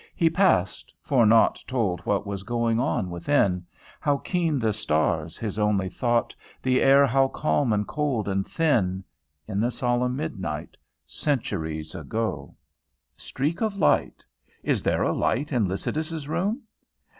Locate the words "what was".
2.07-2.41